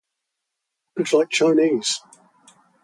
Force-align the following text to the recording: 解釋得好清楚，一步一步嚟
解釋得好清楚，一步一步嚟 0.03 2.21